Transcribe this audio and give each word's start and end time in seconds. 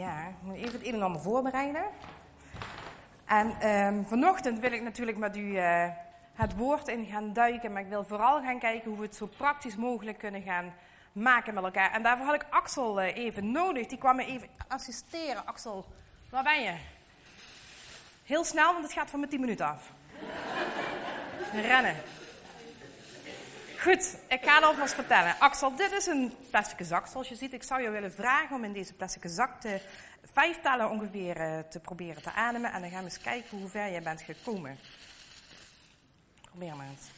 Ja, 0.00 0.26
ik 0.26 0.34
moet 0.42 0.56
even 0.56 0.72
het 0.72 0.86
een 0.86 0.94
en 0.94 1.02
ander 1.02 1.20
voorbereiden. 1.20 1.84
En 3.24 3.60
ehm, 3.60 4.02
vanochtend 4.02 4.58
wil 4.58 4.72
ik 4.72 4.82
natuurlijk 4.82 5.18
met 5.18 5.36
u 5.36 5.40
uh, 5.40 5.86
het 6.34 6.56
woord 6.56 6.88
in 6.88 7.06
gaan 7.06 7.32
duiken, 7.32 7.72
maar 7.72 7.82
ik 7.82 7.88
wil 7.88 8.04
vooral 8.04 8.40
gaan 8.42 8.58
kijken 8.58 8.88
hoe 8.88 8.98
we 8.98 9.04
het 9.04 9.16
zo 9.16 9.26
praktisch 9.26 9.76
mogelijk 9.76 10.18
kunnen 10.18 10.42
gaan 10.42 10.72
maken 11.12 11.54
met 11.54 11.64
elkaar. 11.64 11.92
En 11.92 12.02
daarvoor 12.02 12.26
had 12.26 12.34
ik 12.34 12.46
Axel 12.50 13.02
uh, 13.02 13.16
even 13.16 13.52
nodig. 13.52 13.86
Die 13.86 13.98
kwam 13.98 14.16
me 14.16 14.24
even 14.24 14.48
assisteren. 14.68 15.46
Axel, 15.46 15.86
waar 16.30 16.42
ben 16.42 16.62
je? 16.62 16.74
Heel 18.24 18.44
snel, 18.44 18.72
want 18.72 18.84
het 18.84 18.92
gaat 18.92 19.10
van 19.10 19.18
mijn 19.18 19.30
10 19.30 19.40
minuten 19.40 19.66
af. 19.66 19.92
Rennen. 21.68 21.96
Goed, 23.82 24.16
ik 24.28 24.42
ga 24.42 24.54
het 24.54 24.64
alvast 24.64 24.94
vertellen. 24.94 25.36
Axel, 25.38 25.76
dit 25.76 25.92
is 25.92 26.06
een 26.06 26.34
plastic 26.50 26.86
zak, 26.86 27.06
zoals 27.06 27.28
je 27.28 27.34
ziet. 27.34 27.52
Ik 27.52 27.62
zou 27.62 27.82
je 27.82 27.90
willen 27.90 28.12
vragen 28.12 28.56
om 28.56 28.64
in 28.64 28.72
deze 28.72 28.94
plastic 28.94 29.22
zak 29.26 29.60
te, 29.60 29.80
vijf 30.32 30.60
ongeveer 30.90 31.40
uh, 31.40 31.58
te 31.58 31.80
proberen 31.80 32.22
te 32.22 32.32
ademen. 32.32 32.72
En 32.72 32.80
dan 32.80 32.90
gaan 32.90 32.98
we 32.98 33.04
eens 33.04 33.20
kijken 33.20 33.58
hoe 33.58 33.68
ver 33.68 33.86
je 33.86 34.00
bent 34.00 34.20
gekomen. 34.22 34.78
Probeer 36.40 36.76
maar 36.76 36.86
eens. 36.86 37.10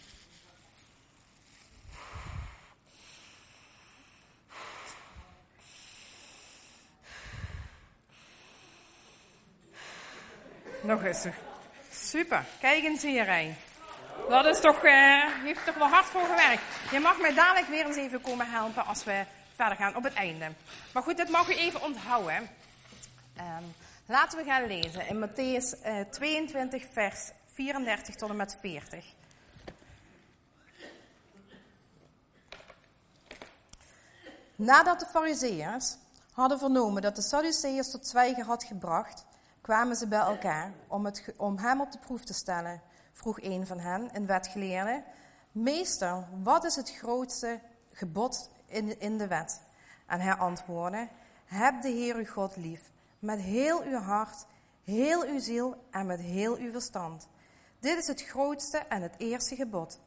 Nog 10.82 11.04
eens. 11.04 11.26
Super. 11.90 12.44
Kijk 12.60 12.84
eens 12.84 13.02
hierheen. 13.02 13.56
Dat 14.28 14.46
is 14.46 14.60
toch, 14.60 14.84
uh, 14.84 15.24
heeft 15.42 15.64
toch 15.64 15.74
wel 15.74 15.88
hard 15.88 16.04
voor 16.04 16.20
gewerkt. 16.20 16.62
Je 16.90 17.00
mag 17.00 17.20
mij 17.20 17.34
dadelijk 17.34 17.66
weer 17.66 17.86
eens 17.86 17.96
even 17.96 18.20
komen 18.20 18.50
helpen 18.50 18.86
als 18.86 19.04
we 19.04 19.24
verder 19.54 19.76
gaan 19.76 19.96
op 19.96 20.02
het 20.02 20.14
einde. 20.14 20.46
Maar 20.92 21.02
goed, 21.02 21.16
dit 21.16 21.28
mag 21.28 21.50
u 21.50 21.54
even 21.54 21.82
onthouden. 21.82 22.48
Um, 23.38 23.74
laten 24.06 24.38
we 24.38 24.44
gaan 24.44 24.66
lezen 24.66 25.06
in 25.06 25.28
Matthäus 25.28 25.86
uh, 25.86 26.00
22, 26.10 26.84
vers 26.92 27.30
34 27.54 28.14
tot 28.14 28.30
en 28.30 28.36
met 28.36 28.58
40. 28.60 29.04
Nadat 34.56 35.00
de 35.00 35.06
Farizeeërs 35.06 35.96
hadden 36.32 36.58
vernomen 36.58 37.02
dat 37.02 37.16
de 37.16 37.22
Sadduceërs 37.22 37.90
tot 37.90 38.06
zwijgen 38.06 38.44
had 38.44 38.64
gebracht, 38.64 39.24
kwamen 39.60 39.96
ze 39.96 40.06
bij 40.06 40.18
elkaar 40.18 40.72
om, 40.88 41.04
het, 41.04 41.24
om 41.36 41.58
hem 41.58 41.80
op 41.80 41.92
de 41.92 41.98
proef 41.98 42.24
te 42.24 42.34
stellen 42.34 42.82
vroeg 43.12 43.42
een 43.42 43.66
van 43.66 43.78
hen, 43.78 44.08
een 44.12 44.26
wetgeleerde, 44.26 45.02
Meester, 45.52 46.24
wat 46.42 46.64
is 46.64 46.76
het 46.76 46.92
grootste 46.96 47.60
gebod 47.92 48.50
in, 48.66 49.00
in 49.00 49.18
de 49.18 49.26
wet? 49.26 49.60
En 50.06 50.20
hij 50.20 50.34
antwoordde, 50.34 51.08
heb 51.44 51.82
de 51.82 51.88
Heer 51.88 52.16
uw 52.16 52.26
God 52.26 52.56
lief, 52.56 52.80
met 53.18 53.40
heel 53.40 53.82
uw 53.82 53.98
hart, 53.98 54.46
heel 54.84 55.22
uw 55.22 55.38
ziel 55.38 55.86
en 55.90 56.06
met 56.06 56.20
heel 56.20 56.56
uw 56.56 56.70
verstand. 56.70 57.28
Dit 57.80 57.98
is 57.98 58.06
het 58.06 58.22
grootste 58.22 58.78
en 58.78 59.02
het 59.02 59.14
eerste 59.18 59.56
gebod. 59.56 60.00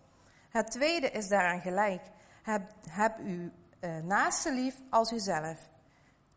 Het 0.50 0.72
tweede 0.72 1.12
is 1.12 1.28
daaraan 1.28 1.62
gelijk. 1.62 2.02
Heb, 2.44 2.72
heb 2.90 3.18
uw 3.20 3.50
uh, 3.80 3.98
naaste 4.04 4.54
lief 4.54 4.76
als 4.90 5.12
uzelf. 5.12 5.70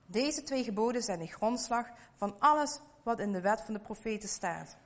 Deze 0.06 0.42
twee 0.42 0.64
geboden 0.64 1.02
zijn 1.02 1.18
de 1.18 1.26
grondslag 1.26 1.86
van 2.14 2.34
alles 2.38 2.80
wat 3.02 3.18
in 3.18 3.32
de 3.32 3.40
wet 3.40 3.60
van 3.60 3.74
de 3.74 3.80
profeten 3.80 4.28
staat. 4.28 4.76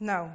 Nou, 0.00 0.28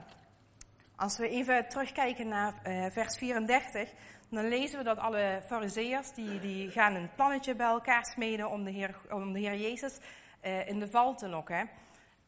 als 0.95 1.17
we 1.17 1.29
even 1.29 1.69
terugkijken 1.69 2.27
naar 2.27 2.53
uh, 2.67 2.85
vers 2.91 3.17
34, 3.17 3.89
dan 4.29 4.47
lezen 4.47 4.77
we 4.77 4.83
dat 4.83 4.97
alle 4.97 5.41
fariseërs, 5.45 6.13
die, 6.13 6.39
die 6.39 6.69
gaan 6.69 6.95
een 6.95 7.09
plannetje 7.15 7.55
bij 7.55 7.67
elkaar 7.67 8.05
smeden 8.05 8.49
om 8.49 8.63
de 8.63 8.71
Heer, 8.71 8.95
om 9.09 9.33
de 9.33 9.39
heer 9.39 9.55
Jezus 9.55 9.97
uh, 10.45 10.67
in 10.67 10.79
de 10.79 10.89
val 10.89 11.15
te 11.15 11.27
lokken. 11.27 11.69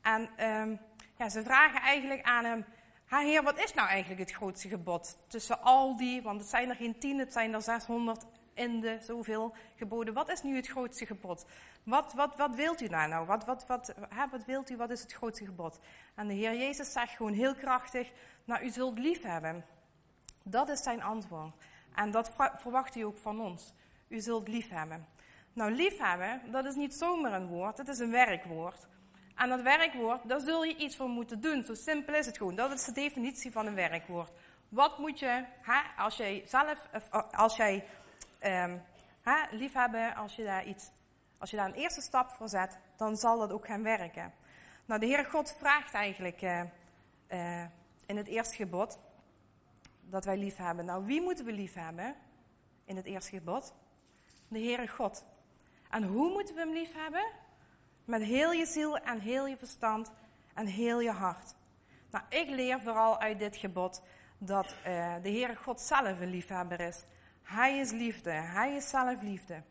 En 0.01 0.45
um, 0.45 0.79
ja, 1.17 1.29
ze 1.29 1.43
vragen 1.43 1.81
eigenlijk 1.81 2.21
aan 2.21 2.45
hem, 2.45 2.65
ha 3.05 3.19
Heer, 3.19 3.43
wat 3.43 3.63
is 3.63 3.73
nou 3.73 3.87
eigenlijk 3.87 4.19
het 4.19 4.31
grootste 4.31 4.67
gebod 4.67 5.17
tussen 5.27 5.61
al 5.61 5.97
die, 5.97 6.21
want 6.21 6.39
het 6.39 6.49
zijn 6.49 6.69
er 6.69 6.75
geen 6.75 6.99
tien, 6.99 7.19
het 7.19 7.33
zijn 7.33 7.53
er 7.53 7.61
600 7.61 8.25
in 8.57 8.79
de 8.79 8.97
zoveel 9.01 9.55
geboden. 9.75 10.13
Wat 10.13 10.29
is 10.29 10.41
nu 10.41 10.55
het 10.55 10.67
grootste 10.67 11.05
gebod? 11.05 11.45
Wat, 11.83 12.13
wat, 12.13 12.35
wat 12.35 12.55
wilt 12.55 12.81
u 12.81 12.87
daar 12.87 13.07
nou? 13.07 13.25
Wat, 13.25 13.45
wat, 13.45 13.67
wat, 13.67 13.93
hè, 14.09 14.27
wat 14.31 14.45
wilt 14.45 14.69
u? 14.69 14.77
Wat 14.77 14.89
is 14.89 15.01
het 15.01 15.13
grootste 15.13 15.45
gebod? 15.45 15.79
En 16.15 16.27
de 16.27 16.33
Heer 16.33 16.55
Jezus 16.55 16.91
zegt 16.91 17.15
gewoon 17.15 17.33
heel 17.33 17.55
krachtig, 17.55 18.11
nou, 18.45 18.63
u 18.63 18.69
zult 18.69 18.99
lief 18.99 19.23
hebben. 19.23 19.65
Dat 20.43 20.69
is 20.69 20.83
zijn 20.83 21.03
antwoord. 21.03 21.53
En 21.95 22.11
dat 22.11 22.31
verwacht 22.53 22.95
u 22.95 23.01
ook 23.01 23.17
van 23.17 23.41
ons. 23.41 23.73
U 24.07 24.19
zult 24.19 24.47
lief 24.47 24.69
hebben. 24.69 25.07
Nou, 25.53 25.71
lief 25.71 25.97
hebben, 25.97 26.41
dat 26.51 26.65
is 26.65 26.75
niet 26.75 26.95
zomaar 26.95 27.33
een 27.33 27.47
woord, 27.47 27.77
het 27.77 27.87
is 27.87 27.99
een 27.99 28.11
werkwoord. 28.11 28.87
En 29.35 29.49
dat 29.49 29.61
werkwoord, 29.61 30.29
daar 30.29 30.39
zul 30.39 30.63
je 30.63 30.75
iets 30.75 30.95
voor 30.95 31.09
moeten 31.09 31.41
doen. 31.41 31.63
Zo 31.63 31.73
simpel 31.73 32.13
is 32.13 32.25
het 32.25 32.37
gewoon. 32.37 32.55
Dat 32.55 32.71
is 32.71 32.85
de 32.85 32.91
definitie 32.91 33.51
van 33.51 33.65
een 33.65 33.75
werkwoord. 33.75 34.31
Wat 34.69 34.97
moet 34.97 35.19
je, 35.19 35.43
hè, 35.61 35.81
als 35.97 36.17
jij 36.17 36.43
zelf, 36.45 36.89
als 37.31 37.55
jij 37.55 37.85
um, 38.43 38.81
hè, 39.21 39.35
liefhebben, 39.51 40.15
als 40.15 40.35
je 40.35 40.43
daar 40.43 40.65
iets, 40.65 40.89
als 41.37 41.49
je 41.49 41.57
daar 41.57 41.65
een 41.65 41.73
eerste 41.73 42.01
stap 42.01 42.29
voor 42.29 42.49
zet, 42.49 42.77
dan 42.95 43.17
zal 43.17 43.39
dat 43.39 43.51
ook 43.51 43.65
gaan 43.65 43.83
werken. 43.83 44.33
Nou, 44.85 44.99
de 44.99 45.05
Heere 45.07 45.29
God 45.29 45.55
vraagt 45.59 45.93
eigenlijk 45.93 46.41
uh, 46.41 46.61
uh, 47.29 47.65
in 48.05 48.17
het 48.17 48.27
eerste 48.27 48.55
gebod 48.55 48.99
dat 50.01 50.25
wij 50.25 50.37
lief 50.37 50.57
hebben. 50.57 50.85
Nou, 50.85 51.05
wie 51.05 51.21
moeten 51.21 51.45
we 51.45 51.51
lief 51.51 51.73
hebben 51.73 52.15
in 52.85 52.95
het 52.95 53.05
eerste 53.05 53.29
gebod? 53.29 53.73
De 54.47 54.59
Heere 54.59 54.87
God. 54.87 55.25
En 55.89 56.03
hoe 56.03 56.31
moeten 56.31 56.55
we 56.55 56.61
hem 56.61 56.73
lief 56.73 56.93
hebben? 56.93 57.25
Met 58.05 58.21
heel 58.21 58.51
je 58.51 58.65
ziel 58.65 58.97
en 58.97 59.19
heel 59.19 59.47
je 59.47 59.57
verstand 59.57 60.11
en 60.53 60.65
heel 60.65 60.99
je 60.99 61.11
hart. 61.11 61.55
Nou, 62.11 62.23
ik 62.29 62.49
leer 62.49 62.79
vooral 62.81 63.19
uit 63.19 63.39
dit 63.39 63.57
gebod 63.57 64.01
dat 64.37 64.65
uh, 64.65 65.13
de 65.21 65.29
Heere 65.29 65.55
God 65.55 65.81
zelf 65.81 66.19
een 66.19 66.29
liefhebber 66.29 66.79
is. 66.79 67.03
Hij 67.47 67.77
is 67.77 67.91
liefde. 67.91 68.31
Hij 68.31 68.75
is 68.75 68.89
zelf 68.89 69.21
liefde. 69.21 69.63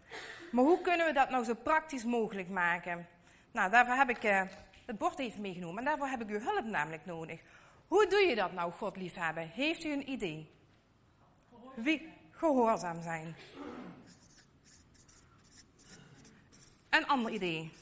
Maar 0.52 0.64
hoe 0.64 0.80
kunnen 0.80 1.06
we 1.06 1.12
dat 1.12 1.30
nou 1.30 1.44
zo 1.44 1.54
praktisch 1.54 2.04
mogelijk 2.04 2.48
maken? 2.48 3.06
Nou, 3.52 3.70
daarvoor 3.70 3.94
heb 3.94 4.10
ik 4.10 4.24
uh, 4.24 4.42
het 4.86 4.98
bord 4.98 5.18
even 5.18 5.40
meegenomen. 5.40 5.78
En 5.78 5.84
daarvoor 5.84 6.06
heb 6.06 6.20
ik 6.20 6.28
uw 6.28 6.40
hulp 6.40 6.64
namelijk 6.64 7.06
nodig. 7.06 7.40
Hoe 7.86 8.06
doe 8.06 8.20
je 8.20 8.34
dat 8.34 8.52
nou, 8.52 8.72
God 8.72 8.96
liefhebben? 8.96 9.48
Heeft 9.48 9.84
u 9.84 9.92
een 9.92 10.10
idee? 10.10 10.50
Wie? 11.74 12.12
Gehoorzaam 12.30 13.02
zijn. 13.02 13.36
Een 16.90 17.06
ander 17.06 17.32
idee. 17.32 17.72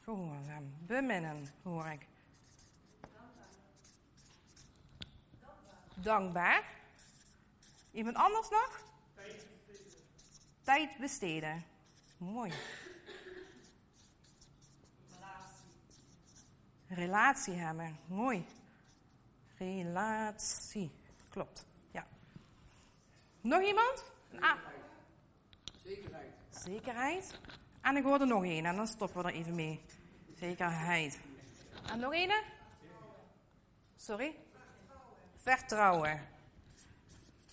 Gehoorzaam. 0.00 0.74
Beminnen, 0.86 1.46
hoor 1.62 1.86
ik. 1.86 2.06
Dankbaar. 5.94 6.79
Iemand 7.92 8.16
anders 8.16 8.48
nog? 8.48 8.88
Tijd 10.62 10.98
besteden. 10.98 11.64
Mooi. 12.16 12.52
Relatie. 15.08 15.64
Relatie 16.88 17.54
hebben. 17.54 17.98
Mooi. 18.06 18.44
Relatie. 19.58 20.90
Klopt. 21.28 21.66
Ja. 21.90 22.06
Nog 23.40 23.62
iemand? 23.62 24.04
Ah. 24.40 24.56
Zekerheid. 25.84 26.32
Zekerheid. 26.50 27.40
En 27.80 27.96
ik 27.96 28.02
hoor 28.02 28.20
er 28.20 28.26
nog 28.26 28.44
één 28.44 28.64
en 28.64 28.76
dan 28.76 28.86
stoppen 28.86 29.22
we 29.22 29.28
er 29.28 29.34
even 29.34 29.54
mee. 29.54 29.80
Zekerheid. 30.34 31.20
En 31.86 31.98
nog 31.98 32.12
één? 32.12 32.42
Sorry? 33.96 34.36
Vertrouwen. 35.36 36.28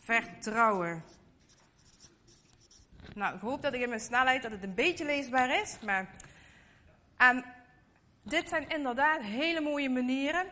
Vertrouwen. 0.07 1.03
Nou, 3.13 3.35
ik 3.35 3.41
hoop 3.41 3.61
dat 3.61 3.73
ik 3.73 3.81
in 3.81 3.89
mijn 3.89 4.01
snelheid 4.01 4.41
dat 4.41 4.51
het 4.51 4.63
een 4.63 4.73
beetje 4.73 5.05
leesbaar 5.05 5.61
is. 5.61 5.79
Maar... 5.79 6.09
En 7.17 7.45
dit 8.21 8.49
zijn 8.49 8.69
inderdaad 8.69 9.21
hele 9.21 9.61
mooie 9.61 9.89
manieren 9.89 10.45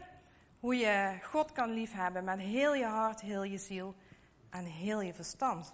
hoe 0.59 0.75
je 0.75 1.17
God 1.21 1.51
kan 1.51 1.73
liefhebben 1.73 2.23
met 2.23 2.39
heel 2.39 2.73
je 2.73 2.85
hart, 2.85 3.21
heel 3.21 3.43
je 3.43 3.57
ziel 3.57 3.95
en 4.49 4.65
heel 4.65 5.01
je 5.01 5.13
verstand. 5.13 5.73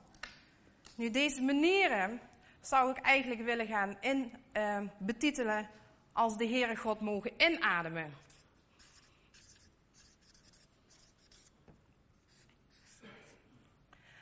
Nu, 0.95 1.09
deze 1.09 1.41
manieren 1.41 2.19
zou 2.59 2.91
ik 2.91 2.97
eigenlijk 2.97 3.41
willen 3.41 3.67
gaan 3.67 3.97
in, 3.99 4.33
uh, 4.53 4.79
betitelen 4.97 5.69
als 6.11 6.37
de 6.37 6.47
Heere 6.47 6.75
God 6.75 6.99
mogen 6.99 7.31
inademen. 7.37 8.13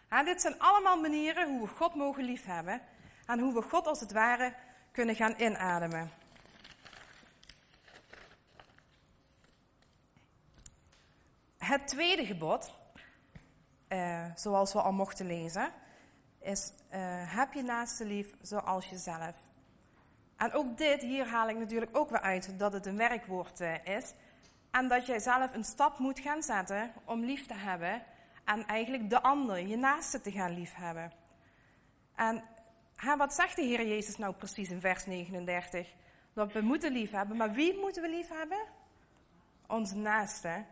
Dit 0.10 0.42
zijn 0.42 0.60
allemaal 0.60 1.00
manieren 1.00 1.50
hoe 1.50 1.62
we 1.62 1.76
God 1.76 1.96
mogen 1.96 2.24
liefhebben 2.24 2.82
en 3.26 3.40
hoe 3.40 3.54
we 3.54 3.62
God 3.62 3.88
als 3.88 4.00
het 4.00 4.12
ware 4.12 4.54
kunnen 4.92 5.16
gaan 5.16 5.36
inademen. 5.38 6.12
Het 11.58 11.88
tweede 11.88 12.26
gebod, 12.26 12.74
uh, 13.90 14.26
zoals 14.36 14.74
we 14.74 14.82
al 14.82 14.92
mochten 14.92 15.26
lezen, 15.26 15.72
is 16.40 16.72
uh, 16.94 16.98
heb 17.36 17.54
je 17.54 17.62
naaste 17.62 18.06
lief 18.06 18.34
zoals 18.42 18.90
jezelf. 18.90 19.36
En 20.38 20.54
ook 20.54 20.78
dit, 20.78 21.02
hier 21.02 21.28
haal 21.28 21.50
ik 21.50 21.58
natuurlijk 21.58 21.98
ook 21.98 22.10
weer 22.10 22.22
uit 22.22 22.60
dat 22.60 22.74
het 22.74 22.86
een 22.86 22.98
werkwoord 22.98 23.62
uh, 23.62 23.86
is. 23.86 24.14
En 24.72 24.88
dat 24.88 25.06
jij 25.06 25.20
zelf 25.20 25.54
een 25.54 25.64
stap 25.64 25.98
moet 25.98 26.20
gaan 26.20 26.44
zetten 26.44 26.94
om 27.06 27.26
lief 27.26 27.46
te 27.46 27.54
hebben. 27.54 28.04
En 28.50 28.66
eigenlijk 28.66 29.10
de 29.10 29.22
ander, 29.22 29.68
je 29.68 29.78
naaste 29.78 30.22
te 30.22 30.32
gaan 30.32 30.54
lief 30.54 30.76
hebben. 30.76 31.12
En 32.16 32.44
wat 33.18 33.34
zegt 33.34 33.56
de 33.56 33.62
Heer 33.62 33.88
Jezus 33.88 34.18
nou 34.18 34.34
precies 34.34 34.70
in 34.70 34.80
vers 34.80 35.06
39? 35.06 35.88
Dat 36.34 36.54
we 36.54 36.62
moeten 36.62 36.92
lief 36.92 37.12
hebben. 37.12 37.38
Maar 37.38 37.52
wie 37.52 37.80
moeten 37.80 38.02
we 38.02 38.10
lief 38.10 38.30
hebben? 38.30 38.66
Onze 39.68 39.96
naaste. 39.96 40.66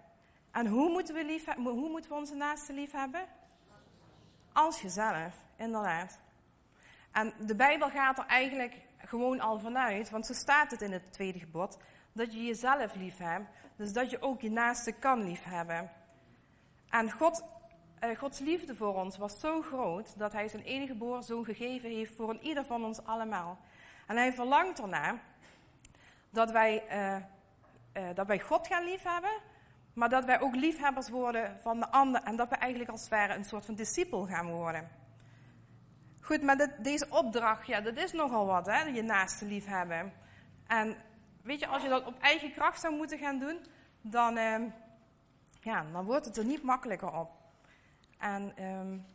En 0.51 0.67
hoe 0.67 0.89
moeten 0.89 1.15
we, 1.15 1.25
lief, 1.25 1.55
hoe 1.55 1.89
moeten 1.89 2.11
we 2.11 2.17
onze 2.17 2.35
naaste 2.35 2.73
lief 2.73 2.91
hebben? 2.91 3.25
Als 4.53 4.81
jezelf, 4.81 5.35
inderdaad. 5.57 6.19
En 7.11 7.33
de 7.45 7.55
Bijbel 7.55 7.89
gaat 7.89 8.17
er 8.17 8.25
eigenlijk 8.25 8.75
gewoon 8.97 9.39
al 9.39 9.59
vanuit, 9.59 10.09
want 10.09 10.25
zo 10.25 10.33
staat 10.33 10.71
het 10.71 10.81
in 10.81 10.91
het 10.91 11.13
tweede 11.13 11.39
gebod, 11.39 11.77
dat 12.13 12.33
je 12.33 12.43
jezelf 12.43 12.95
lief 12.95 13.17
hebt, 13.17 13.49
dus 13.75 13.93
dat 13.93 14.09
je 14.09 14.21
ook 14.21 14.41
je 14.41 14.51
naaste 14.51 14.91
kan 14.91 15.23
lief 15.23 15.43
hebben. 15.43 15.91
En 16.89 17.11
God, 17.11 17.43
Gods 18.17 18.39
liefde 18.39 18.75
voor 18.75 18.95
ons 18.95 19.17
was 19.17 19.39
zo 19.39 19.61
groot 19.61 20.17
dat 20.17 20.31
Hij 20.31 20.47
zijn 20.47 20.63
enige 20.63 20.91
geboren 20.91 21.23
zoon 21.23 21.45
gegeven 21.45 21.89
heeft 21.89 22.15
voor 22.15 22.29
een 22.29 22.43
ieder 22.43 22.65
van 22.65 22.85
ons 22.85 23.03
allemaal. 23.05 23.57
En 24.07 24.15
Hij 24.15 24.33
verlangt 24.33 24.79
ernaar 24.79 25.21
dat 26.29 26.51
wij, 26.51 26.83
uh, 26.91 27.15
uh, 28.03 28.15
dat 28.15 28.27
wij 28.27 28.39
God 28.39 28.67
gaan 28.67 28.83
lief 28.83 29.03
hebben, 29.03 29.39
maar 29.93 30.09
dat 30.09 30.25
wij 30.25 30.39
ook 30.39 30.55
liefhebbers 30.55 31.09
worden 31.09 31.59
van 31.61 31.79
de 31.79 31.89
ander 31.89 32.23
en 32.23 32.35
dat 32.35 32.49
we 32.49 32.55
eigenlijk 32.55 32.91
als 32.91 33.01
het 33.01 33.09
ware 33.09 33.33
een 33.33 33.45
soort 33.45 33.65
van 33.65 33.75
discipel 33.75 34.25
gaan 34.25 34.49
worden. 34.49 34.89
Goed, 36.21 36.41
maar 36.41 36.81
deze 36.81 37.07
opdracht, 37.09 37.67
ja, 37.67 37.81
dat 37.81 37.97
is 37.97 38.11
nogal 38.11 38.45
wat, 38.45 38.65
hè, 38.65 38.81
je 38.81 39.01
naaste 39.01 39.45
liefhebben. 39.45 40.13
En 40.67 40.97
weet 41.43 41.59
je, 41.59 41.67
als 41.67 41.81
je 41.81 41.89
dat 41.89 42.05
op 42.05 42.19
eigen 42.19 42.51
kracht 42.51 42.79
zou 42.79 42.95
moeten 42.95 43.17
gaan 43.17 43.39
doen, 43.39 43.65
dan, 44.01 44.37
eh, 44.37 44.61
ja, 45.61 45.85
dan 45.91 46.05
wordt 46.05 46.25
het 46.25 46.37
er 46.37 46.45
niet 46.45 46.63
makkelijker 46.63 47.11
op. 47.11 47.36
En 48.17 48.63
um, 48.63 49.05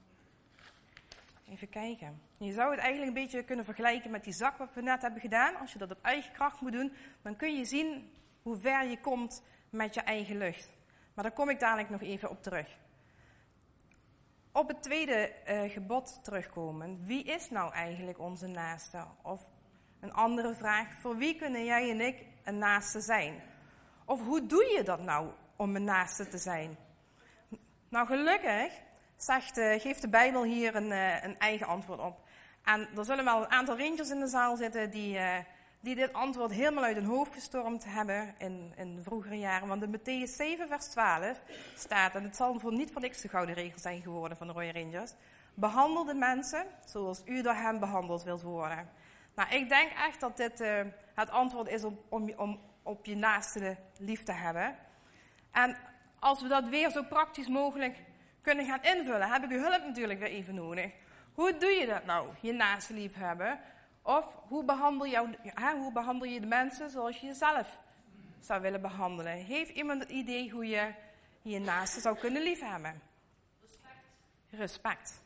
even 1.49 1.69
kijken. 1.69 2.21
Je 2.39 2.53
zou 2.53 2.71
het 2.71 2.81
eigenlijk 2.81 3.17
een 3.17 3.23
beetje 3.23 3.45
kunnen 3.45 3.65
vergelijken 3.65 4.11
met 4.11 4.25
die 4.25 4.33
zak 4.33 4.57
wat 4.57 4.75
we 4.75 4.83
net 4.83 5.03
hebben 5.03 5.21
gedaan. 5.21 5.57
Als 5.57 5.73
je 5.73 5.79
dat 5.79 5.91
op 5.91 5.99
eigen 6.03 6.33
kracht 6.33 6.61
moet 6.61 6.73
doen, 6.73 6.93
dan 7.23 7.37
kun 7.37 7.57
je 7.57 7.65
zien 7.65 8.13
hoe 8.43 8.57
ver 8.57 8.87
je 8.87 9.01
komt 9.01 9.43
met 9.71 9.95
je 9.95 10.01
eigen 10.01 10.39
lucht. 10.39 10.69
Maar 11.15 11.25
daar 11.25 11.33
kom 11.33 11.49
ik 11.49 11.61
dadelijk 11.61 11.91
nog 11.91 12.01
even 12.01 12.31
op 12.31 12.43
terug. 12.43 12.79
Op 14.53 14.69
het 14.69 14.83
tweede 14.83 15.33
uh, 15.49 15.71
gebod 15.71 16.25
terugkomen. 16.25 17.07
Wie 17.07 17.25
is 17.25 17.51
nou 17.51 17.73
eigenlijk 17.73 18.19
onze 18.19 18.47
naaste? 18.47 19.05
Of 19.23 19.51
een 20.01 20.13
andere 20.13 20.55
vraag, 20.55 20.95
voor 21.01 21.17
wie 21.17 21.37
kunnen 21.37 21.65
jij 21.65 21.91
en 21.91 22.01
ik 22.01 22.27
een 22.45 22.59
naaste 22.59 23.01
zijn? 23.01 23.43
Of 24.05 24.21
hoe 24.21 24.47
doe 24.47 24.65
je 24.65 24.83
dat 24.83 25.01
nou 25.01 25.31
om 25.57 25.77
een 25.77 25.85
naaste 25.85 26.29
te 26.29 26.39
zijn? 26.39 26.77
Nou, 27.89 28.07
gelukkig 28.07 28.73
zegt, 29.23 29.59
uh, 29.59 29.81
geeft 29.81 30.01
de 30.01 30.09
Bijbel 30.09 30.43
hier 30.43 30.75
een, 30.75 30.91
uh, 30.91 31.23
een, 31.23 31.39
eigen 31.39 31.67
antwoord 31.67 32.01
op. 32.01 32.21
En 32.65 32.89
er 32.97 33.05
zullen 33.05 33.25
wel 33.25 33.43
een 33.43 33.51
aantal 33.51 33.79
rangers 33.79 34.11
in 34.11 34.21
de 34.21 34.27
zaal 34.27 34.57
zitten 34.57 34.91
die 34.91 35.19
die 35.81 35.95
dit 35.95 36.13
antwoord 36.13 36.53
helemaal 36.53 36.85
uit 36.85 36.97
hun 36.97 37.05
hoofd 37.05 37.33
gestormd 37.33 37.85
hebben 37.85 38.35
in, 38.39 38.73
in 38.77 39.01
vroegere 39.03 39.39
jaren. 39.39 39.69
Want 39.69 39.83
in 39.83 39.99
Matthäus 39.99 40.37
7, 40.37 40.69
vers 40.69 40.87
12 40.87 41.43
staat, 41.77 42.15
en 42.15 42.23
het 42.23 42.37
zal 42.37 42.59
voor 42.59 42.73
niet 42.73 42.91
voor 42.93 43.01
niks 43.01 43.21
de 43.21 43.29
gouden 43.29 43.55
regel 43.55 43.79
zijn 43.79 44.03
geworden 44.03 44.37
van 44.37 44.47
de 44.47 44.53
Royal 44.53 44.73
Rangers. 44.73 45.13
Behandel 45.55 46.05
de 46.05 46.15
mensen 46.15 46.67
zoals 46.85 47.23
u 47.25 47.43
door 47.43 47.55
hen 47.55 47.81
behandeld 47.81 48.23
wilt 48.23 48.43
worden. 48.43 48.89
Nou, 49.35 49.51
ik 49.51 49.69
denk 49.69 49.93
echt 49.93 50.21
dat 50.21 50.37
dit 50.37 50.65
het 51.15 51.31
antwoord 51.31 51.69
is 51.69 51.85
om, 51.85 51.99
om, 52.09 52.33
om 52.37 52.61
op 52.83 53.05
je 53.05 53.17
naaste 53.17 53.77
lief 53.99 54.23
te 54.23 54.33
hebben. 54.33 54.77
En 55.51 55.77
als 56.19 56.43
we 56.43 56.49
dat 56.49 56.69
weer 56.69 56.91
zo 56.91 57.03
praktisch 57.03 57.49
mogelijk 57.49 57.97
kunnen 58.43 58.67
gaan 58.67 58.83
invullen, 58.83 59.31
heb 59.31 59.45
ik 59.45 59.51
uw 59.51 59.61
hulp 59.61 59.85
natuurlijk 59.85 60.19
weer 60.19 60.29
even 60.29 60.55
nodig. 60.55 60.93
Hoe 61.35 61.57
doe 61.57 61.71
je 61.71 61.87
dat 61.87 62.05
nou, 62.05 62.29
je 62.41 62.53
naaste 62.53 62.95
lief 62.95 63.15
hebben? 63.15 63.61
Of 64.03 64.25
hoe 64.35 64.65
behandel, 64.65 65.27
hè, 65.43 65.77
hoe 65.77 65.93
behandel 65.93 66.29
je 66.29 66.41
de 66.41 66.47
mensen 66.47 66.91
zoals 66.91 67.21
je 67.21 67.27
jezelf 67.27 67.79
zou 68.41 68.61
willen 68.61 68.81
behandelen? 68.81 69.33
Heeft 69.33 69.71
iemand 69.71 70.01
het 70.01 70.11
idee 70.11 70.51
hoe 70.51 70.67
je 70.67 70.93
je 71.43 71.59
naaste 71.59 72.01
zou 72.01 72.19
kunnen 72.19 72.43
liefhebben? 72.43 73.03
Respect. 74.51 74.51
Respect. 74.51 75.21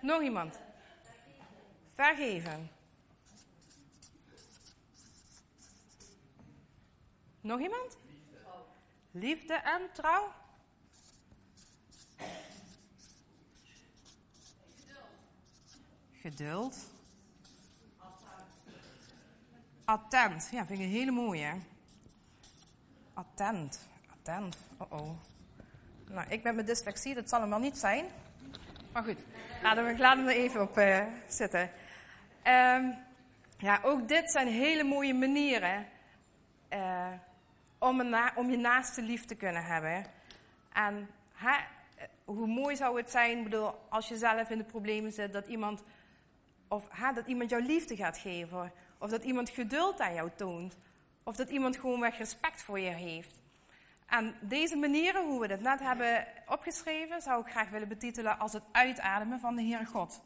Nog 0.00 0.22
iemand? 0.22 0.60
Vergeven. 1.94 2.70
Nog 7.40 7.60
iemand? 7.60 7.96
Liefde 9.10 9.54
en 9.54 9.80
trouw. 9.92 10.32
Geduld. 16.12 16.76
Attent. 19.84 20.48
Ja, 20.52 20.66
vind 20.66 20.78
ik 20.78 20.84
een 20.84 20.92
hele 20.92 21.10
mooie. 21.10 21.52
Attent. 23.14 23.88
Attent. 24.10 24.56
Oh 24.76 24.92
oh. 24.92 25.10
Nou, 26.08 26.28
ik 26.28 26.42
ben 26.42 26.54
met 26.54 26.66
dyslexie, 26.66 27.14
dat 27.14 27.28
zal 27.28 27.40
hem 27.40 27.50
wel 27.50 27.58
niet 27.58 27.78
zijn. 27.78 28.04
Maar 28.92 29.02
goed, 29.02 29.18
laten 29.62 29.84
we, 29.84 29.98
laten 29.98 30.24
we 30.24 30.32
er 30.32 30.38
even 30.38 30.62
op 30.62 30.78
uh, 30.78 31.04
zitten. 31.28 31.70
Um, 32.44 32.98
ja, 33.58 33.80
ook 33.82 34.08
dit 34.08 34.30
zijn 34.30 34.48
hele 34.48 34.84
mooie 34.84 35.14
manieren 35.14 35.86
uh, 36.72 37.08
om, 37.80 38.14
om 38.34 38.50
je 38.50 38.56
naaste 38.56 39.02
lief 39.02 39.24
te 39.24 39.34
kunnen 39.34 39.64
hebben. 39.64 40.06
En 40.72 41.10
hè, 41.32 41.56
hoe 42.24 42.46
mooi 42.46 42.76
zou 42.76 42.96
het 42.96 43.10
zijn, 43.10 43.42
bedoel, 43.42 43.74
als 43.88 44.08
je 44.08 44.16
zelf 44.16 44.50
in 44.50 44.58
de 44.58 44.64
problemen 44.64 45.12
zit, 45.12 45.32
dat 45.32 45.46
iemand 45.46 45.82
of 46.68 46.88
ha, 46.88 47.12
dat 47.12 47.26
iemand 47.26 47.50
jou 47.50 47.62
liefde 47.62 47.96
gaat 47.96 48.18
geven. 48.18 48.72
Of 48.98 49.10
dat 49.10 49.22
iemand 49.22 49.50
geduld 49.50 50.00
aan 50.00 50.14
jou 50.14 50.30
toont. 50.36 50.76
Of 51.22 51.36
dat 51.36 51.50
iemand 51.50 51.76
gewoon 51.76 52.00
weg 52.00 52.18
respect 52.18 52.62
voor 52.62 52.80
je 52.80 52.90
heeft. 52.90 53.40
En 54.06 54.34
deze 54.40 54.76
manieren, 54.76 55.26
hoe 55.26 55.40
we 55.40 55.48
dit 55.48 55.60
net 55.60 55.80
hebben 55.80 56.26
opgeschreven, 56.46 57.22
zou 57.22 57.40
ik 57.46 57.50
graag 57.50 57.68
willen 57.68 57.88
betitelen 57.88 58.38
als 58.38 58.52
het 58.52 58.62
uitademen 58.72 59.40
van 59.40 59.56
de 59.56 59.62
Heere 59.62 59.84
God. 59.84 60.22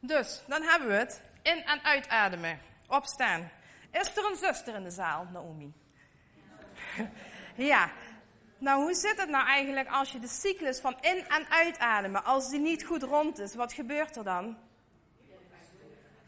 Dus, 0.00 0.42
dan 0.46 0.62
hebben 0.62 0.88
we 0.88 0.94
het 0.94 1.22
in- 1.44 1.64
en 1.64 1.84
uitademen. 1.84 2.58
Opstaan. 2.88 3.50
Is 3.90 4.16
er 4.16 4.24
een 4.30 4.36
zuster 4.36 4.74
in 4.74 4.82
de 4.82 4.90
zaal, 4.90 5.26
Naomi? 5.32 5.72
ja, 7.72 7.90
nou, 8.58 8.82
hoe 8.82 8.94
zit 8.94 9.20
het 9.20 9.28
nou 9.28 9.46
eigenlijk 9.46 9.88
als 9.88 10.12
je 10.12 10.18
de 10.18 10.28
cyclus 10.28 10.80
van 10.80 10.96
in- 11.00 11.28
en 11.28 11.46
uitademen, 11.50 12.24
als 12.24 12.48
die 12.50 12.60
niet 12.60 12.84
goed 12.84 13.02
rond 13.02 13.38
is, 13.38 13.54
wat 13.54 13.72
gebeurt 13.72 14.16
er 14.16 14.24
dan? 14.24 14.56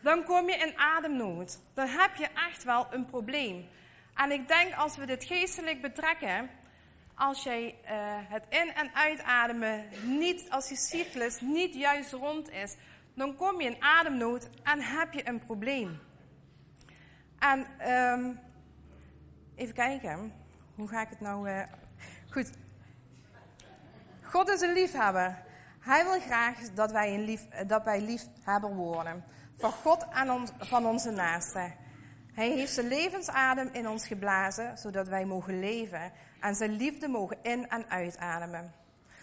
Dan 0.01 0.25
kom 0.25 0.49
je 0.51 0.57
in 0.57 0.79
ademnood. 0.79 1.59
Dan 1.75 1.87
heb 1.89 2.15
je 2.17 2.29
echt 2.49 2.65
wel 2.65 2.87
een 2.91 3.07
probleem. 3.07 3.69
En 4.15 4.31
ik 4.33 4.49
denk 4.49 4.75
als 4.75 4.97
we 4.97 5.07
dit 5.07 5.25
geestelijk 5.25 5.81
betrekken, 5.83 6.51
als 7.15 7.43
jij 7.43 7.65
uh, 7.85 7.91
het 8.29 8.45
in- 8.49 8.73
en 8.75 8.95
uitademen 8.95 9.89
niet, 10.03 10.51
als 10.51 10.69
die 10.69 10.77
cyclus 10.77 11.41
niet 11.41 11.75
juist 11.75 12.13
rond 12.13 12.51
is, 12.51 12.75
dan 13.17 13.37
kom 13.37 13.61
je 13.61 13.67
in 13.69 13.83
ademnood 13.83 14.49
en 14.63 14.81
heb 14.81 15.13
je 15.13 15.29
een 15.29 15.39
probleem. 15.39 15.99
En 17.39 17.91
um, 17.93 18.41
even 19.55 19.75
kijken, 19.75 20.33
hoe 20.75 20.89
ga 20.89 21.01
ik 21.01 21.09
het 21.09 21.21
nou 21.21 21.51
uh, 21.51 21.63
Goed. 22.31 22.51
God 24.23 24.49
is 24.49 24.61
een 24.61 24.73
liefhebber. 24.73 25.43
Hij 25.81 26.05
wil 26.05 26.21
graag 26.21 26.59
dat 26.75 26.93
wij, 26.93 27.15
een 27.15 27.25
lief, 27.25 27.49
dat 27.67 27.85
wij 27.85 28.01
liefhebber 28.01 28.75
worden. 28.75 29.25
Van 29.55 29.73
God 29.73 30.07
en 30.11 30.49
van 30.59 30.87
onze 30.87 31.11
naasten. 31.11 31.75
Hij 32.33 32.51
heeft 32.51 32.73
zijn 32.73 32.89
levensadem 32.89 33.69
in 33.73 33.89
ons 33.89 34.07
geblazen, 34.07 34.79
zodat 34.79 35.09
wij 35.09 35.25
mogen 35.25 35.59
leven 35.61 36.13
en 36.41 36.55
zijn 36.55 36.71
liefde 36.71 37.09
mogen 37.09 37.39
in- 37.43 37.69
en 37.69 37.91
uitademen. 37.91 38.73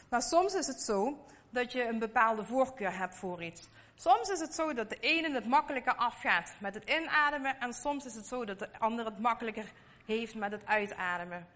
Maar 0.10 0.22
soms 0.22 0.54
is 0.54 0.68
het 0.68 0.82
zo 0.82 1.26
dat 1.54 1.72
je 1.72 1.88
een 1.88 2.00
bepaalde 2.00 2.44
voorkeur 2.44 2.98
hebt 2.98 3.16
voor 3.16 3.44
iets. 3.44 3.68
Soms 3.96 4.30
is 4.30 4.40
het 4.40 4.54
zo 4.54 4.74
dat 4.74 4.90
de 4.90 5.00
ene 5.00 5.34
het 5.34 5.46
makkelijker 5.46 5.96
afgaat 5.96 6.54
met 6.60 6.74
het 6.74 6.90
inademen 6.90 7.60
en 7.60 7.74
soms 7.74 8.06
is 8.06 8.16
het 8.16 8.28
zo 8.28 8.46
dat 8.46 8.60
de 8.60 8.70
ander 8.80 9.06
het 9.06 9.20
makkelijker 9.20 9.72
heeft 10.06 10.36
met 10.36 10.52
het 10.52 10.66
uitademen. 10.66 11.48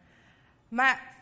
Maar 0.67 1.15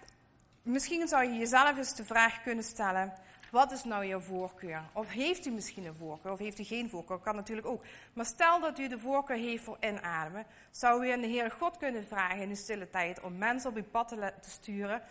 Misschien 0.65 1.07
zou 1.07 1.23
je 1.23 1.37
jezelf 1.37 1.77
eens 1.77 1.95
de 1.95 2.05
vraag 2.05 2.41
kunnen 2.41 2.63
stellen: 2.63 3.13
wat 3.51 3.71
is 3.71 3.83
nou 3.83 4.05
jouw 4.05 4.19
voorkeur? 4.19 4.83
Of 4.93 5.09
heeft 5.09 5.45
u 5.45 5.51
misschien 5.51 5.85
een 5.85 5.95
voorkeur? 5.95 6.31
Of 6.31 6.39
heeft 6.39 6.59
u 6.59 6.63
geen 6.63 6.89
voorkeur? 6.89 7.17
Kan 7.17 7.35
natuurlijk 7.35 7.67
ook. 7.67 7.83
Maar 8.13 8.25
stel 8.25 8.59
dat 8.59 8.79
u 8.79 8.87
de 8.87 8.99
voorkeur 8.99 9.37
heeft 9.37 9.63
voor 9.63 9.77
inademen, 9.79 10.45
zou 10.71 11.05
u 11.05 11.11
aan 11.11 11.21
de 11.21 11.27
Heer 11.27 11.51
God 11.51 11.77
kunnen 11.77 12.05
vragen 12.05 12.41
in 12.41 12.49
de 12.49 12.55
stille 12.55 12.89
tijd 12.89 13.21
om 13.21 13.37
mensen 13.37 13.69
op 13.69 13.75
uw 13.75 13.83
pad 13.83 14.07
te 14.07 14.49
sturen 14.49 15.01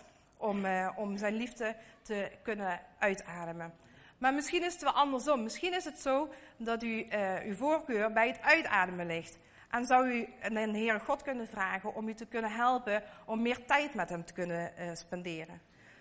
om, 0.44 0.64
uh, 0.64 0.90
om 0.96 1.16
zijn 1.16 1.34
liefde 1.34 1.76
te 2.02 2.30
kunnen 2.42 2.80
uitademen. 2.98 3.74
Maar 4.18 4.34
misschien 4.34 4.64
is 4.64 4.72
het 4.72 4.82
wel 4.82 4.92
andersom. 4.92 5.42
Misschien 5.42 5.74
is 5.74 5.84
het 5.84 5.98
zo 5.98 6.32
dat 6.56 6.82
u, 6.82 7.06
uh, 7.06 7.40
uw 7.44 7.54
voorkeur 7.54 8.12
bij 8.12 8.28
het 8.28 8.40
uitademen 8.40 9.06
ligt. 9.06 9.38
En 9.70 9.86
zou 9.86 10.08
u 10.08 10.28
de 10.48 10.58
Heere 10.58 10.98
God 10.98 11.22
kunnen 11.22 11.48
vragen 11.48 11.94
om 11.94 12.08
u 12.08 12.14
te 12.14 12.26
kunnen 12.26 12.50
helpen 12.50 13.02
om 13.26 13.42
meer 13.42 13.66
tijd 13.66 13.94
met 13.94 14.08
hem 14.08 14.24
te 14.24 14.32
kunnen 14.32 14.72
uh, 14.78 14.94
spenderen. 14.94 15.60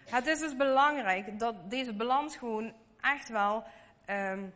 Het 0.10 0.28
is 0.28 0.40
dus 0.40 0.56
belangrijk 0.56 1.40
dat 1.40 1.70
deze 1.70 1.94
balans 1.94 2.38
gewoon 2.38 2.74
echt 3.02 3.30
wel, 3.30 3.64
um, 4.10 4.54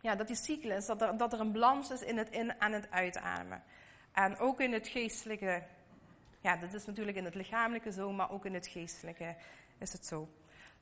ja, 0.00 0.14
dat 0.14 0.26
die 0.26 0.36
cyclus, 0.36 0.86
dat 0.86 1.02
er, 1.02 1.16
dat 1.16 1.32
er 1.32 1.40
een 1.40 1.52
balans 1.52 1.90
is 1.90 2.02
in 2.02 2.18
het 2.18 2.30
in- 2.30 2.58
en 2.58 2.72
het 2.72 2.90
uitademen. 2.90 3.62
En 4.12 4.38
ook 4.38 4.60
in 4.60 4.72
het 4.72 4.88
geestelijke, 4.88 5.62
ja, 6.44 6.56
dat 6.56 6.72
is 6.72 6.86
natuurlijk 6.86 7.16
in 7.16 7.24
het 7.24 7.34
lichamelijke 7.34 7.92
zo, 7.92 8.12
maar 8.12 8.30
ook 8.30 8.44
in 8.44 8.54
het 8.54 8.66
geestelijke 8.66 9.36
is 9.78 9.92
het 9.92 10.06
zo. 10.06 10.28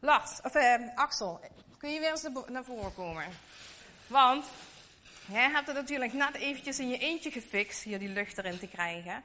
Lars, 0.00 0.40
of 0.40 0.54
eh, 0.54 0.74
Axel, 0.94 1.40
kun 1.78 1.92
je 1.92 2.00
weer 2.00 2.10
eens 2.10 2.28
naar 2.48 2.64
voren 2.64 2.94
komen? 2.94 3.24
Want 4.06 4.46
jij 5.26 5.50
hebt 5.50 5.66
het 5.66 5.76
natuurlijk 5.76 6.12
net 6.12 6.34
eventjes 6.34 6.78
in 6.78 6.88
je 6.88 6.98
eentje 6.98 7.30
gefixt, 7.30 7.82
hier 7.82 7.98
die 7.98 8.08
lucht 8.08 8.38
erin 8.38 8.58
te 8.58 8.68
krijgen. 8.68 9.22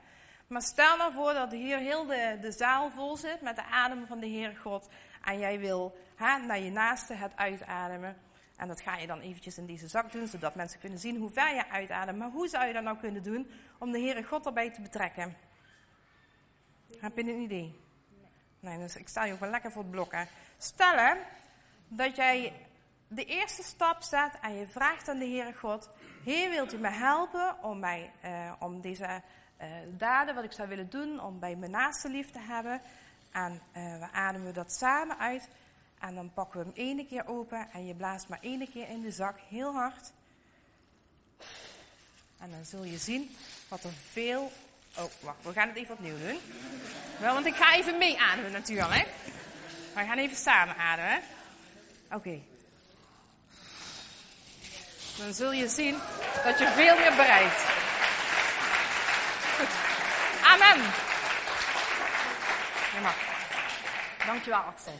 Maar 0.47 0.61
stel 0.61 0.97
nou 0.97 1.13
voor 1.13 1.33
dat 1.33 1.51
hier 1.51 1.77
heel 1.77 2.05
de, 2.05 2.37
de 2.41 2.51
zaal 2.51 2.91
vol 2.91 3.17
zit 3.17 3.41
met 3.41 3.55
de 3.55 3.63
adem 3.63 4.05
van 4.05 4.19
de 4.19 4.27
Heer 4.27 4.55
God. 4.55 4.89
En 5.23 5.39
jij 5.39 5.59
wil 5.59 5.97
hè, 6.15 6.37
naar 6.37 6.59
je 6.59 6.71
naaste 6.71 7.13
het 7.13 7.35
uitademen. 7.35 8.17
En 8.57 8.67
dat 8.67 8.81
ga 8.81 8.97
je 8.97 9.07
dan 9.07 9.19
eventjes 9.19 9.57
in 9.57 9.65
deze 9.65 9.87
zak 9.87 10.11
doen, 10.11 10.27
zodat 10.27 10.55
mensen 10.55 10.79
kunnen 10.79 10.99
zien 10.99 11.17
hoe 11.17 11.29
ver 11.29 11.55
je 11.55 11.69
uitademt. 11.69 12.17
Maar 12.17 12.29
hoe 12.29 12.47
zou 12.47 12.65
je 12.65 12.73
dat 12.73 12.83
nou 12.83 12.97
kunnen 12.97 13.23
doen 13.23 13.51
om 13.79 13.91
de 13.91 13.99
Heere 13.99 14.23
God 14.23 14.45
erbij 14.45 14.71
te 14.71 14.81
betrekken? 14.81 15.46
Heb 16.99 17.17
je 17.17 17.23
een 17.23 17.39
idee? 17.39 17.79
Nee, 18.59 18.77
dus 18.77 18.95
ik 18.95 19.07
sta 19.07 19.25
je 19.25 19.33
ook 19.33 19.39
wel 19.39 19.49
lekker 19.49 19.71
voor 19.71 19.81
het 19.81 19.91
blok. 19.91 20.11
Hè. 20.11 20.23
Stel 20.57 21.17
dat 21.87 22.15
jij 22.15 22.53
de 23.07 23.25
eerste 23.25 23.63
stap 23.63 24.01
zet 24.01 24.39
en 24.41 24.55
je 24.55 24.67
vraagt 24.67 25.09
aan 25.09 25.17
de 25.17 25.25
Heere 25.25 25.53
God: 25.53 25.89
Heer, 26.23 26.49
wilt 26.49 26.73
u 26.73 26.77
me 26.77 26.89
helpen 26.89 27.63
om, 27.63 27.79
mij, 27.79 28.11
uh, 28.25 28.51
om 28.59 28.81
deze 28.81 29.21
uh, 29.61 29.67
daden, 29.97 30.35
wat 30.35 30.43
ik 30.43 30.51
zou 30.51 30.67
willen 30.67 30.89
doen, 30.89 31.21
om 31.21 31.39
bij 31.39 31.55
mijn 31.55 31.71
naaste 31.71 32.09
lief 32.09 32.31
te 32.31 32.39
hebben? 32.39 32.81
En 33.31 33.51
uh, 33.51 33.99
we 33.99 34.11
ademen 34.11 34.53
dat 34.53 34.73
samen 34.73 35.17
uit. 35.17 35.49
En 35.99 36.15
dan 36.15 36.33
pakken 36.33 36.59
we 36.59 36.65
hem 36.65 36.75
ene 36.75 37.05
keer 37.05 37.27
open 37.27 37.67
en 37.71 37.85
je 37.85 37.95
blaast 37.95 38.29
maar 38.29 38.39
ene 38.41 38.69
keer 38.69 38.89
in 38.89 39.01
de 39.01 39.11
zak, 39.11 39.39
heel 39.49 39.73
hard. 39.73 40.11
En 42.37 42.51
dan 42.51 42.65
zul 42.65 42.83
je 42.83 42.97
zien 42.97 43.35
wat 43.69 43.83
er 43.83 43.91
veel. 43.91 44.51
Oh, 44.97 45.11
wacht, 45.19 45.37
we 45.41 45.53
gaan 45.53 45.67
het 45.67 45.77
even 45.77 45.93
opnieuw 45.93 46.17
doen. 46.17 46.39
Wel, 47.19 47.33
want 47.33 47.45
ik 47.45 47.55
ga 47.55 47.75
even 47.75 47.97
mee 47.97 48.19
ademen 48.21 48.51
natuurlijk. 48.51 49.07
We 49.93 50.03
gaan 50.03 50.17
even 50.17 50.37
samen 50.37 50.75
ademen. 50.77 51.21
Oké. 52.11 52.39
Dan 55.17 55.33
zul 55.33 55.51
je 55.51 55.67
zien 55.67 55.97
dat 56.43 56.59
je 56.59 56.67
veel 56.67 56.97
meer 56.97 57.15
bereikt. 57.15 57.61
Goed. 59.57 59.69
Amen. 60.43 60.83
Je. 62.93 63.13
Dankjewel, 64.25 64.59
Axel. 64.59 64.99